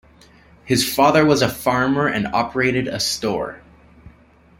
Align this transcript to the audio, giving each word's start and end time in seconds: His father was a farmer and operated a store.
His 0.65 0.83
father 0.91 1.23
was 1.23 1.43
a 1.43 1.47
farmer 1.47 2.07
and 2.07 2.25
operated 2.25 2.87
a 2.87 2.99
store. 2.99 3.61